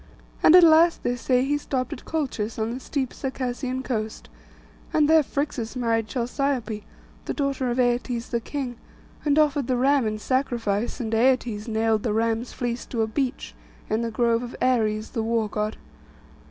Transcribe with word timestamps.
And 0.41 0.55
at 0.55 0.63
last, 0.63 1.03
they 1.03 1.15
say, 1.15 1.45
he 1.45 1.59
stopped 1.59 1.93
at 1.93 2.05
Colchis, 2.05 2.57
on 2.57 2.71
the 2.71 2.79
steep 2.79 3.13
Circassian 3.13 3.83
coast; 3.83 4.29
and 4.91 5.07
there 5.07 5.21
Phrixus 5.21 5.75
married 5.75 6.07
Chalciope, 6.07 6.83
the 7.25 7.33
daughter 7.35 7.69
of 7.69 7.77
Aietes 7.77 8.29
the 8.31 8.39
king; 8.41 8.77
and 9.23 9.37
offered 9.37 9.67
the 9.67 9.77
ram 9.77 10.07
in 10.07 10.17
sacrifice; 10.17 10.99
and 10.99 11.13
Aietes 11.13 11.67
nailed 11.67 12.01
the 12.01 12.13
ram's 12.13 12.51
fleece 12.51 12.87
to 12.87 13.03
a 13.03 13.07
beech, 13.07 13.53
in 13.91 14.01
the 14.01 14.09
grove 14.09 14.41
of 14.41 14.55
Ares 14.59 15.11
the 15.11 15.21
war 15.21 15.47
God. 15.47 15.77